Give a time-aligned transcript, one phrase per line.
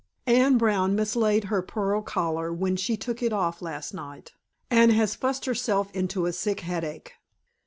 [0.25, 4.31] Anne Brown mislaid her pearl collar when she took it off last night,
[4.67, 7.13] and has fussed herself into a sick headache.